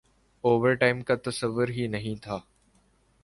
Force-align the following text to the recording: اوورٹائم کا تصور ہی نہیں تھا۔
اوورٹائم 0.43 1.01
کا 1.01 1.15
تصور 1.15 1.67
ہی 1.67 1.87
نہیں 1.87 2.23
تھا۔ 2.23 2.37